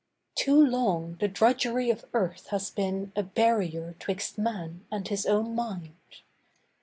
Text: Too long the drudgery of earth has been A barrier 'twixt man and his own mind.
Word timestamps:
Too 0.33 0.55
long 0.59 1.17
the 1.19 1.27
drudgery 1.27 1.91
of 1.91 2.05
earth 2.15 2.47
has 2.47 2.71
been 2.71 3.11
A 3.15 3.21
barrier 3.21 3.95
'twixt 3.99 4.35
man 4.35 4.83
and 4.89 5.07
his 5.07 5.27
own 5.27 5.53
mind. 5.53 6.21